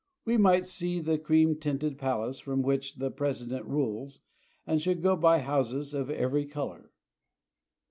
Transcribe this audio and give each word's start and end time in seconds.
We 0.25 0.35
might 0.35 0.65
see 0.65 0.99
the 0.99 1.19
cream 1.19 1.57
tinted 1.57 1.99
pal 1.99 2.27
ace 2.27 2.39
from 2.39 2.63
which 2.63 2.95
thepresident 2.95 3.65
rules, 3.67 4.19
and 4.65 4.81
should 4.81 5.03
go 5.03 5.15
by 5.15 5.37
houses 5.41 5.93
of 5.93 6.09
every 6.09 6.47
color. 6.47 6.89